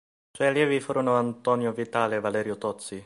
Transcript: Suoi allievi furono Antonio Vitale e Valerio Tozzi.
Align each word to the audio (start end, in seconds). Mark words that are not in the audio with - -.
Suoi 0.31 0.47
allievi 0.47 0.79
furono 0.79 1.13
Antonio 1.13 1.73
Vitale 1.73 2.15
e 2.15 2.19
Valerio 2.19 2.57
Tozzi. 2.57 2.99